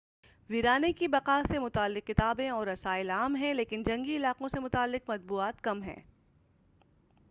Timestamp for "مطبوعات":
5.09-5.61